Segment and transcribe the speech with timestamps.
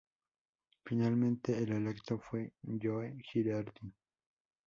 [0.83, 3.93] Finalmente el electo fue Joe Girardi.